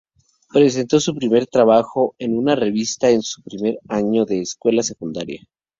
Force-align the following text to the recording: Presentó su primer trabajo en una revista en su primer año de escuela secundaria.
Presentó 0.51 0.99
su 0.99 1.13
primer 1.13 1.45
trabajo 1.45 2.15
en 2.17 2.35
una 2.35 2.55
revista 2.55 3.11
en 3.11 3.21
su 3.21 3.43
primer 3.43 3.77
año 3.87 4.25
de 4.25 4.41
escuela 4.41 4.81
secundaria. 4.81 5.47